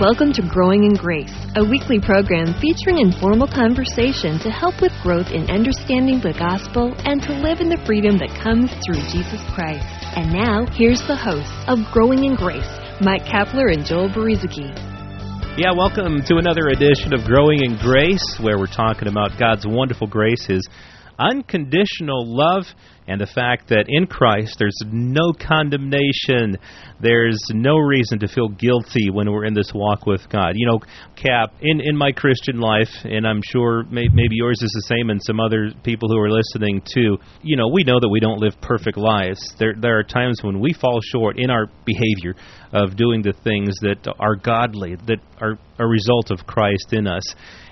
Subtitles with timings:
[0.00, 5.28] Welcome to Growing in Grace, a weekly program featuring informal conversation to help with growth
[5.28, 9.84] in understanding the gospel and to live in the freedom that comes through Jesus Christ.
[10.16, 12.64] And now, here's the hosts of Growing in Grace,
[13.04, 14.72] Mike Kapler and Joel Brueseke.
[15.60, 20.06] Yeah, welcome to another edition of Growing in Grace, where we're talking about God's wonderful
[20.06, 20.64] grace, His
[21.20, 22.64] unconditional love,
[23.06, 26.56] and the fact that in Christ there's no condemnation.
[27.00, 30.52] There's no reason to feel guilty when we're in this walk with God.
[30.54, 30.78] You know,
[31.16, 35.10] Cap, in, in my Christian life, and I'm sure may, maybe yours is the same
[35.10, 38.38] and some other people who are listening too, you know, we know that we don't
[38.38, 39.40] live perfect lives.
[39.58, 42.34] There, there are times when we fall short in our behavior
[42.72, 47.24] of doing the things that are godly, that are a result of Christ in us.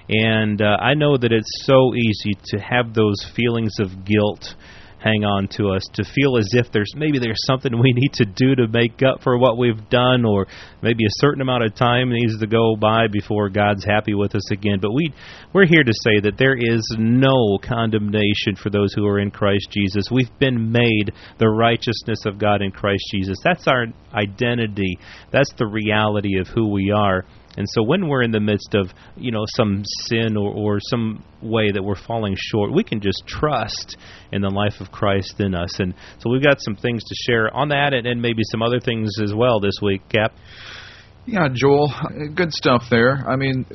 [0.09, 4.55] And uh, I know that it's so easy to have those feelings of guilt
[4.99, 8.25] hang on to us to feel as if there's maybe there's something we need to
[8.25, 10.47] do to make up for what we've done or
[10.83, 14.51] maybe a certain amount of time needs to go by before God's happy with us
[14.51, 14.79] again.
[14.83, 15.15] But we
[15.53, 19.69] we're here to say that there is no condemnation for those who are in Christ
[19.71, 20.11] Jesus.
[20.11, 23.39] We've been made the righteousness of God in Christ Jesus.
[23.45, 24.99] That's our identity.
[25.33, 27.25] That's the reality of who we are
[27.59, 31.25] and so when we're in the midst of, you know, some sin or, or some
[31.43, 33.97] way that we're falling short, we can just trust
[34.31, 35.81] in the life of Christ in us.
[35.81, 38.79] And so we've got some things to share on that and, and maybe some other
[38.79, 40.35] things as well this week, Cap.
[41.31, 41.93] Yeah, Joel,
[42.35, 43.23] good stuff there.
[43.29, 43.67] I mean,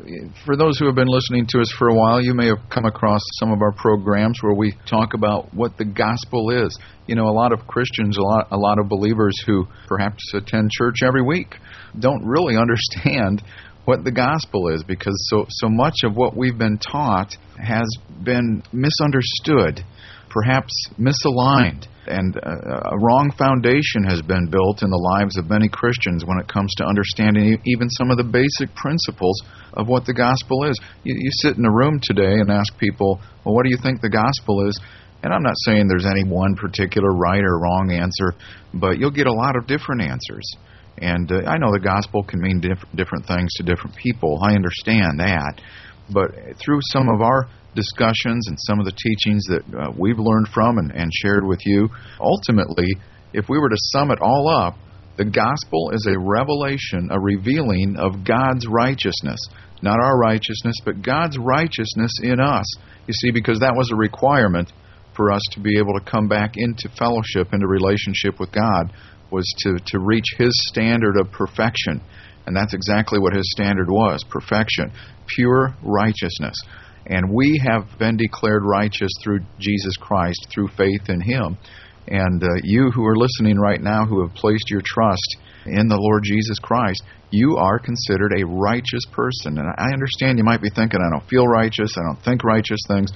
[0.43, 2.85] for those who have been listening to us for a while, you may have come
[2.85, 6.75] across some of our programs where we talk about what the gospel is.
[7.05, 10.71] You know, a lot of Christians, a lot, a lot of believers who perhaps attend
[10.71, 11.57] church every week,
[11.99, 13.43] don't really understand
[13.85, 17.87] what the gospel is because so so much of what we've been taught has
[18.23, 19.83] been misunderstood,
[20.29, 25.67] perhaps misaligned, and uh, a wrong foundation has been built in the lives of many
[25.67, 29.41] Christians when it comes to understanding even some of the basic principles
[29.73, 30.79] of what the gospel is.
[31.03, 33.99] You, you sit in a room today and ask people, "Well, what do you think
[33.99, 34.79] the gospel is?"
[35.23, 38.35] And I'm not saying there's any one particular right or wrong answer,
[38.73, 40.43] but you'll get a lot of different answers.
[41.03, 44.39] And uh, I know the gospel can mean diff- different things to different people.
[44.41, 45.59] I understand that.
[46.09, 46.31] But
[46.63, 50.77] through some of our discussions and some of the teachings that uh, we've learned from
[50.77, 51.89] and, and shared with you,
[52.21, 52.87] ultimately,
[53.33, 54.77] if we were to sum it all up,
[55.17, 59.39] the gospel is a revelation, a revealing of God's righteousness.
[59.81, 62.65] Not our righteousness, but God's righteousness in us.
[63.07, 64.71] You see, because that was a requirement
[65.15, 68.93] for us to be able to come back into fellowship, into relationship with God
[69.33, 71.99] was to, to reach his standard of perfection.
[72.45, 74.91] And that's exactly what his standard was perfection,
[75.27, 76.55] pure righteousness.
[77.05, 81.57] And we have been declared righteous through Jesus Christ, through faith in him.
[82.07, 85.97] And uh, you who are listening right now, who have placed your trust in the
[85.97, 87.01] Lord Jesus Christ,
[87.33, 89.57] you are considered a righteous person.
[89.57, 92.79] And I understand you might be thinking, I don't feel righteous, I don't think righteous
[92.87, 93.09] things.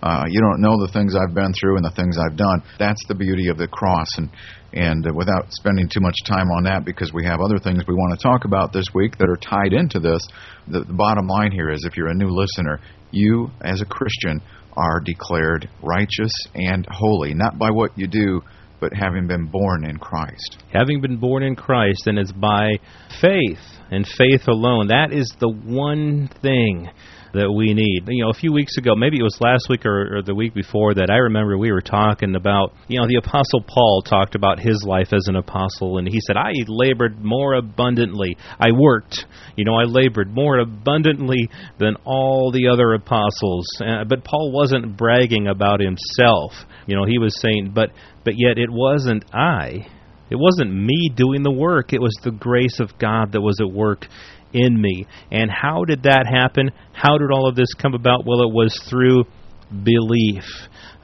[0.00, 2.62] Uh, you don't know the things I've been through and the things I've done.
[2.78, 4.06] That's the beauty of the cross.
[4.16, 4.30] And
[4.74, 7.94] and uh, without spending too much time on that, because we have other things we
[7.94, 10.20] want to talk about this week that are tied into this,
[10.66, 12.80] the, the bottom line here is if you're a new listener,
[13.10, 14.40] you as a Christian
[14.76, 18.42] are declared righteous and holy, not by what you do,
[18.80, 20.58] but having been born in Christ.
[20.72, 22.72] Having been born in Christ, and it's by
[23.20, 23.58] faith
[23.90, 24.88] and faith alone.
[24.88, 26.88] That is the one thing
[27.34, 28.06] that we need.
[28.08, 30.54] You know, a few weeks ago, maybe it was last week or, or the week
[30.54, 34.60] before that, I remember we were talking about, you know, the Apostle Paul talked about
[34.60, 38.36] his life as an apostle, and he said, I labored more abundantly.
[38.58, 43.66] I worked, you know, I labored more abundantly than all the other apostles.
[43.80, 46.52] Uh, but Paul wasn't bragging about himself.
[46.86, 47.90] You know, he was saying, but
[48.24, 49.86] but yet it wasn't I.
[50.30, 51.92] It wasn't me doing the work.
[51.92, 54.06] It was the grace of God that was at work
[54.54, 55.06] in me.
[55.30, 56.70] And how did that happen?
[56.92, 58.24] How did all of this come about?
[58.24, 59.24] Well, it was through
[59.70, 60.44] belief.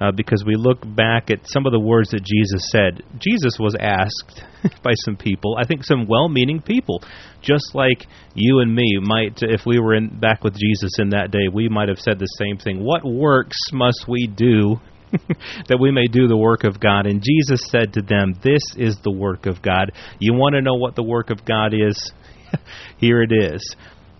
[0.00, 3.02] Uh, because we look back at some of the words that Jesus said.
[3.18, 4.42] Jesus was asked
[4.82, 7.02] by some people, I think some well meaning people,
[7.42, 11.30] just like you and me might, if we were in, back with Jesus in that
[11.30, 12.82] day, we might have said the same thing.
[12.82, 14.80] What works must we do
[15.68, 17.06] that we may do the work of God.
[17.06, 19.92] And Jesus said to them, This is the work of God.
[20.18, 22.12] You want to know what the work of God is?
[22.98, 23.76] Here it is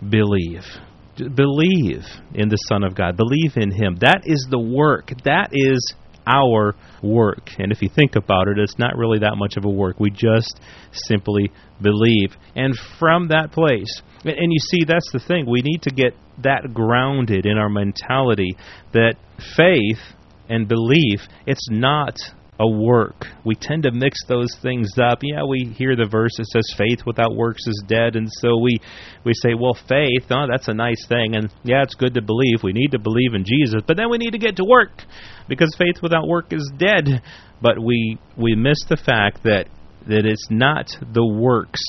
[0.09, 0.63] believe.
[1.17, 3.17] Believe in the Son of God.
[3.17, 3.97] Believe in Him.
[4.01, 5.11] That is the work.
[5.23, 5.93] That is
[6.25, 7.49] our work.
[7.57, 9.99] And if you think about it, it's not really that much of a work.
[9.99, 10.59] We just
[10.91, 11.51] simply
[11.81, 12.35] believe.
[12.55, 15.45] And from that place, and you see, that's the thing.
[15.47, 16.13] We need to get
[16.43, 18.55] that grounded in our mentality
[18.93, 19.15] that
[19.57, 19.99] faith
[20.49, 22.17] and belief, it's not
[22.61, 23.25] a work.
[23.43, 25.19] We tend to mix those things up.
[25.23, 28.79] Yeah, we hear the verse that says faith without works is dead, and so we
[29.25, 32.61] we say, well, faith, oh, that's a nice thing, and yeah, it's good to believe.
[32.63, 34.91] We need to believe in Jesus, but then we need to get to work
[35.49, 37.23] because faith without work is dead.
[37.61, 39.65] But we we miss the fact that
[40.07, 41.81] that it's not the works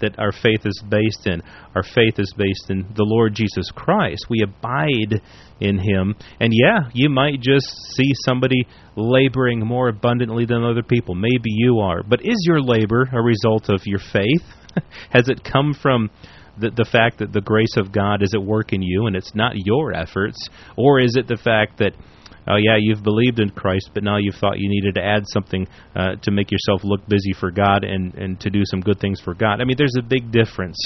[0.00, 1.42] that our faith is based in.
[1.74, 4.26] Our faith is based in the Lord Jesus Christ.
[4.28, 5.22] We abide
[5.60, 6.14] in Him.
[6.40, 8.66] And yeah, you might just see somebody
[8.96, 11.14] laboring more abundantly than other people.
[11.14, 12.02] Maybe you are.
[12.02, 14.42] But is your labor a result of your faith?
[15.10, 16.10] Has it come from
[16.58, 19.34] the, the fact that the grace of God is at work in you and it's
[19.34, 20.48] not your efforts?
[20.76, 21.92] Or is it the fact that
[22.48, 25.66] oh yeah, you've believed in Christ, but now you've thought you needed to add something
[25.94, 29.20] uh, to make yourself look busy for God and and to do some good things
[29.20, 29.60] for God.
[29.60, 30.78] I mean, there's a big difference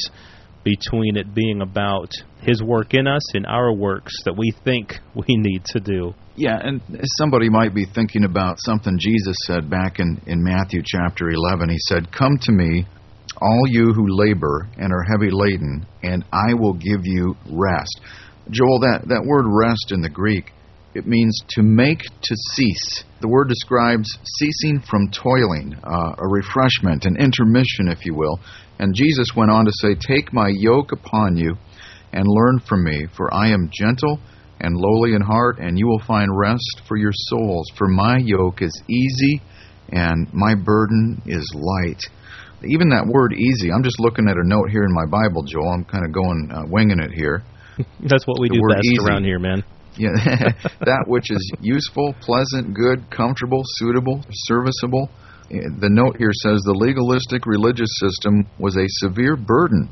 [0.64, 2.10] between it being about
[2.40, 6.14] His work in us and our works that we think we need to do.
[6.36, 6.80] Yeah, and
[7.18, 11.68] somebody might be thinking about something Jesus said back in, in Matthew chapter 11.
[11.68, 12.86] He said, Come to me,
[13.40, 18.00] all you who labor and are heavy laden, and I will give you rest.
[18.50, 20.50] Joel, that, that word rest in the Greek
[20.94, 23.04] it means to make to cease.
[23.20, 24.08] The word describes
[24.38, 28.38] ceasing from toiling, uh, a refreshment, an intermission, if you will.
[28.78, 31.56] And Jesus went on to say, Take my yoke upon you
[32.12, 34.20] and learn from me, for I am gentle
[34.60, 37.70] and lowly in heart, and you will find rest for your souls.
[37.76, 39.42] For my yoke is easy
[39.90, 42.02] and my burden is light.
[42.64, 45.74] Even that word easy, I'm just looking at a note here in my Bible, Joel.
[45.74, 47.42] I'm kind of going, uh, winging it here.
[48.00, 49.04] That's what we the do best easy.
[49.04, 49.64] around here, man.
[49.96, 50.10] Yeah,
[50.80, 55.08] that which is useful, pleasant, good, comfortable, suitable, serviceable.
[55.50, 59.88] The note here says the legalistic religious system was a severe burden,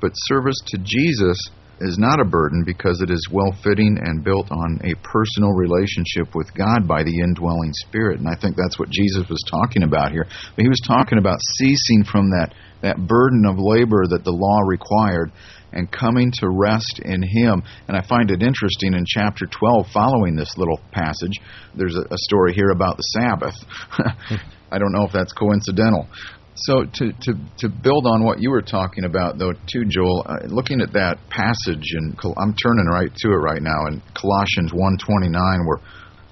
[0.00, 1.38] but service to Jesus
[1.80, 6.34] is not a burden because it is well fitting and built on a personal relationship
[6.34, 8.18] with God by the indwelling Spirit.
[8.18, 10.24] And I think that's what Jesus was talking about here.
[10.24, 14.60] But he was talking about ceasing from that, that burden of labor that the law
[14.66, 15.32] required
[15.72, 17.62] and coming to rest in Him.
[17.88, 21.36] And I find it interesting in chapter 12, following this little passage,
[21.74, 23.54] there's a, story here about the Sabbath.
[24.72, 26.08] I don't know if that's coincidental.
[26.56, 30.46] So to, to to build on what you were talking about, though, too, Joel, uh,
[30.46, 35.66] looking at that passage, and I'm turning right to it right now in Colossians 1:29,
[35.66, 35.80] where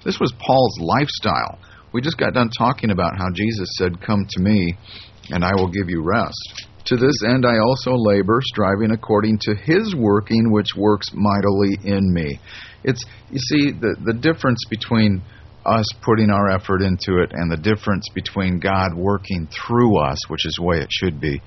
[0.03, 1.59] this was Paul's lifestyle.
[1.93, 4.75] We just got done talking about how Jesus said, "Come to me,
[5.31, 9.55] and I will give you rest." To this end I also labor, striving according to
[9.55, 12.39] his working which works mightily in me.
[12.83, 15.21] It's you see the the difference between
[15.65, 20.45] us putting our effort into it and the difference between God working through us, which
[20.45, 21.41] is the way it should be.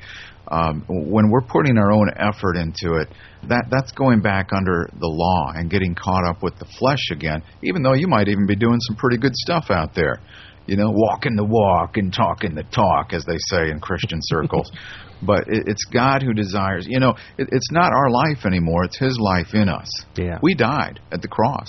[0.51, 3.09] Um, when we're putting our own effort into it,
[3.49, 7.43] that that's going back under the law and getting caught up with the flesh again.
[7.63, 10.21] Even though you might even be doing some pretty good stuff out there,
[10.69, 14.71] you know, walking the walk and talking the talk, as they say in Christian circles.
[15.23, 16.87] but it, it's God who desires.
[16.89, 19.89] You know, it, it's not our life anymore; it's His life in us.
[20.17, 20.39] Yeah.
[20.43, 21.69] We died at the cross,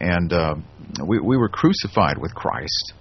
[0.00, 0.54] and uh,
[1.06, 2.92] we we were crucified with Christ,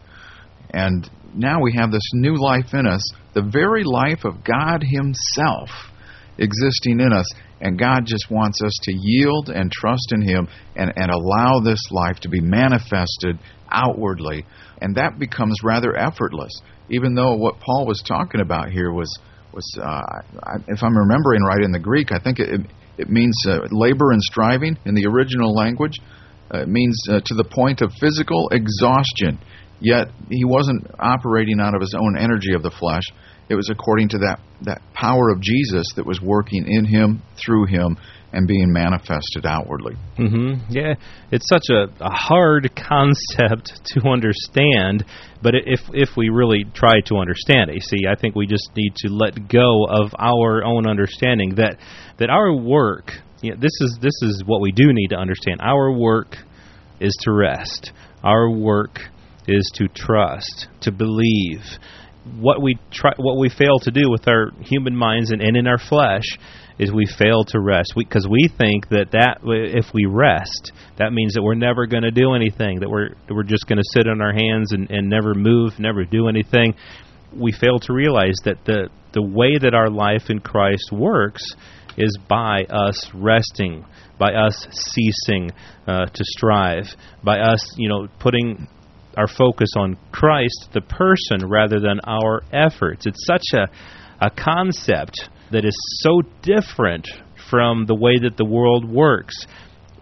[0.71, 3.01] and now we have this new life in us,
[3.33, 5.69] the very life of God Himself
[6.37, 7.25] existing in us.
[7.61, 11.79] And God just wants us to yield and trust in Him and, and allow this
[11.89, 13.39] life to be manifested
[13.75, 14.45] outwardly.
[14.81, 19.11] And that becomes rather effortless, even though what Paul was talking about here was
[19.55, 20.01] was, uh,
[20.67, 22.59] if I'm remembering right in the Greek, I think it,
[22.97, 25.99] it means uh, labor and striving in the original language.
[26.53, 29.39] Uh, it means uh, to the point of physical exhaustion.
[29.79, 33.03] Yet he wasn't operating out of his own energy of the flesh.
[33.49, 37.67] It was according to that, that power of Jesus that was working in him, through
[37.67, 37.97] him,
[38.35, 39.95] and being manifested outwardly.
[40.19, 40.69] Mm-hmm.
[40.69, 40.95] Yeah,
[41.31, 45.05] it's such a, a hard concept to understand,
[45.41, 48.69] but if if we really try to understand it, you see, I think we just
[48.75, 51.77] need to let go of our own understanding that
[52.19, 53.11] that our work.
[53.41, 55.61] You know, this is this is what we do need to understand.
[55.61, 56.35] Our work
[56.99, 57.91] is to rest.
[58.23, 58.99] Our work
[59.47, 61.61] is to trust, to believe.
[62.39, 65.67] What we try, what we fail to do with our human minds and, and in
[65.67, 66.25] our flesh
[66.77, 71.13] is we fail to rest because we, we, think that that if we rest, that
[71.13, 74.07] means that we're never going to do anything, that we're we're just going to sit
[74.07, 76.75] on our hands and, and never move, never do anything.
[77.35, 81.43] We fail to realize that the the way that our life in Christ works
[81.97, 83.85] is by us resting,
[84.19, 85.51] by us ceasing
[85.87, 86.85] uh, to strive,
[87.23, 88.67] by us, you know, putting
[89.15, 93.05] our focus on Christ, the person, rather than our efforts.
[93.05, 93.67] It's such a
[94.19, 97.07] a concept that is so different
[97.49, 99.35] from the way that the world works.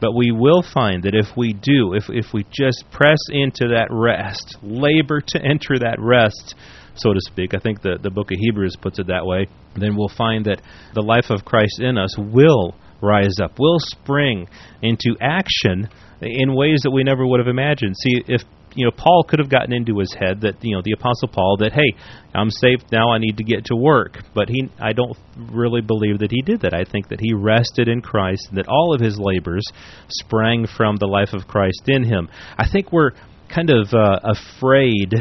[0.02, 3.88] But we will find that if we do, if if we just press into that
[3.92, 6.56] rest, labor to enter that rest,
[6.96, 7.54] so to speak.
[7.54, 9.48] I think the the book of Hebrews puts it that way.
[9.76, 10.62] Then we'll find that
[10.96, 14.48] the life of Christ in us will rise up, will spring
[14.82, 15.88] into action
[16.22, 17.96] in ways that we never would have imagined.
[17.96, 18.42] See, if
[18.76, 21.58] you know, Paul could have gotten into his head that you know the Apostle Paul
[21.60, 21.98] that hey,
[22.34, 24.20] I'm saved now, I need to get to work.
[24.34, 26.74] But he, I don't really believe that he did that.
[26.74, 29.66] I think that he rested in Christ, and that all of his labors
[30.10, 32.30] sprang from the life of Christ in him.
[32.58, 33.12] I think we're
[33.54, 35.14] kind of uh, afraid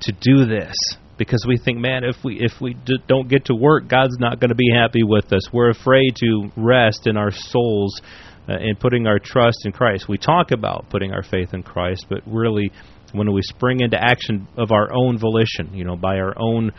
[0.00, 0.74] to do this
[1.18, 4.40] because we think, man, if we if we d- don't get to work, God's not
[4.40, 5.52] going to be happy with us.
[5.52, 8.00] We're afraid to rest in our souls
[8.48, 10.08] uh, and putting our trust in Christ.
[10.08, 12.70] We talk about putting our faith in Christ, but really
[13.12, 16.72] when we spring into action of our own volition, you know, by our own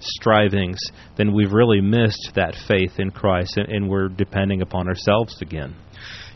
[0.00, 0.78] strivings,
[1.16, 5.74] then we've really missed that faith in Christ and, and we're depending upon ourselves again.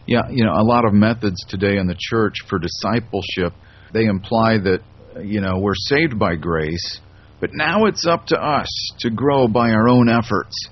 [0.06, 3.52] Yeah, you know, a lot of methods today in the church for discipleship,
[3.92, 4.80] they imply that,
[5.22, 7.00] you know, we're saved by grace,
[7.40, 8.68] but now it's up to us
[9.00, 10.68] to grow by our own efforts,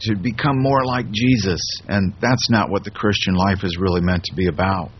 [0.00, 1.60] to become more like Jesus.
[1.86, 4.90] And that's not what the Christian life is really meant to be about.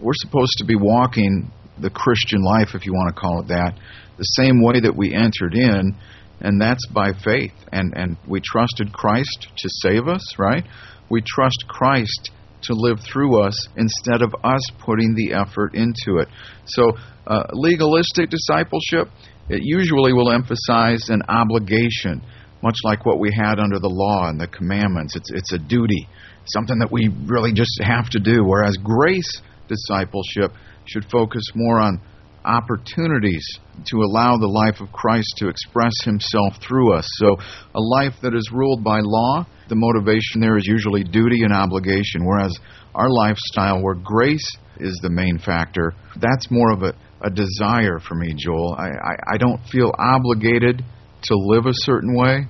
[0.00, 3.74] We're supposed to be walking the Christian life, if you want to call it that,
[4.18, 5.96] the same way that we entered in,
[6.40, 7.52] and that's by faith.
[7.72, 10.64] And, and we trusted Christ to save us, right?
[11.10, 12.30] We trust Christ
[12.62, 16.28] to live through us instead of us putting the effort into it.
[16.66, 16.92] So,
[17.26, 19.08] uh, legalistic discipleship,
[19.48, 22.22] it usually will emphasize an obligation,
[22.62, 25.16] much like what we had under the law and the commandments.
[25.16, 26.08] It's, it's a duty,
[26.46, 28.44] something that we really just have to do.
[28.44, 29.40] Whereas grace
[29.70, 30.50] discipleship
[30.84, 32.00] should focus more on
[32.44, 33.46] opportunities
[33.86, 37.06] to allow the life of Christ to express himself through us.
[37.16, 37.36] So,
[37.74, 42.24] a life that is ruled by law, the motivation there is usually duty and obligation,
[42.24, 42.58] whereas
[42.94, 48.14] our lifestyle, where grace is the main factor, that's more of a, a desire for
[48.14, 48.74] me, Joel.
[48.78, 50.82] I, I, I don't feel obligated
[51.24, 52.46] to live a certain way.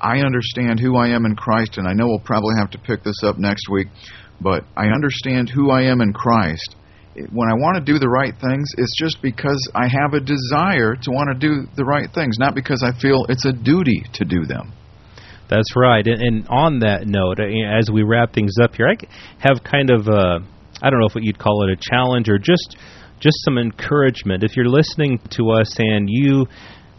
[0.00, 3.02] I understand who I am in Christ, and I know we'll probably have to pick
[3.02, 3.88] this up next week,
[4.40, 6.76] but I understand who I am in Christ
[7.32, 10.94] when I want to do the right things, it's just because I have a desire
[10.94, 14.24] to want to do the right things, not because I feel it's a duty to
[14.24, 14.72] do them.
[15.48, 16.06] That's right.
[16.06, 18.96] And, and on that note, as we wrap things up here, I
[19.40, 20.38] have kind of a,
[20.80, 22.76] I don't know if what you'd call it a challenge or just
[23.18, 24.42] just some encouragement.
[24.42, 26.46] If you're listening to us and you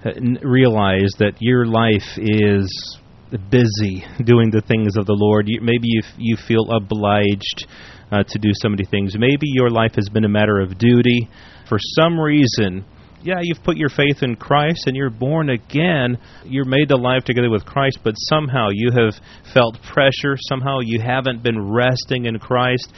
[0.06, 0.12] uh,
[0.44, 3.00] realize that your life is
[3.38, 7.68] busy doing the things of the Lord, you, maybe you, you feel obliged
[8.12, 9.16] uh, to do so many things.
[9.18, 11.30] Maybe your life has been a matter of duty.
[11.70, 12.86] For some reason,
[13.24, 16.18] yeah, you've put your faith in Christ and you're born again.
[16.44, 19.14] You're made alive together with Christ, but somehow you have
[19.54, 20.36] felt pressure.
[20.50, 22.92] Somehow you haven't been resting in Christ.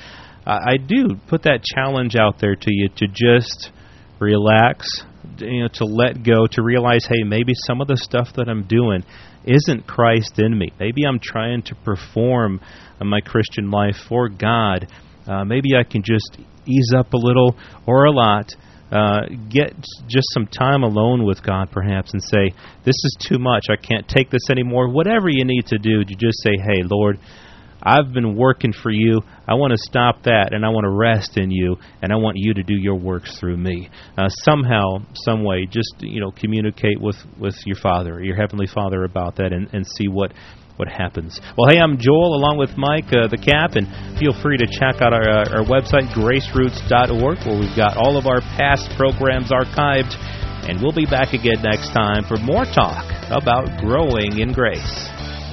[0.46, 3.72] Uh, I do put that challenge out there to you to just
[4.20, 4.88] relax,
[5.38, 8.64] you know, to let go, to realize, hey, maybe some of the stuff that I'm
[8.68, 9.04] doing
[9.46, 10.72] isn't Christ in me.
[10.80, 12.60] Maybe I'm trying to perform
[13.00, 14.88] my Christian life for God.
[15.28, 18.52] Uh, maybe I can just ease up a little or a lot.
[18.92, 19.74] Uh, get
[20.08, 22.54] just some time alone with God, perhaps, and say,
[22.86, 23.66] This is too much.
[23.70, 24.88] I can't take this anymore.
[24.88, 27.18] Whatever you need to do to just say, Hey, Lord,
[27.84, 29.22] I've been working for you.
[29.46, 32.38] I want to stop that, and I want to rest in you, and I want
[32.40, 33.90] you to do your works through me.
[34.18, 39.04] Uh, somehow, some way, just you know, communicate with with your Father, your heavenly Father,
[39.04, 40.32] about that, and, and see what
[40.78, 41.40] what happens.
[41.58, 43.86] Well, hey, I'm Joel along with Mike, uh, the Cap, and
[44.18, 48.26] feel free to check out our, uh, our website, graceroots.org, where we've got all of
[48.26, 50.18] our past programs archived.
[50.66, 55.23] And we'll be back again next time for more talk about growing in grace.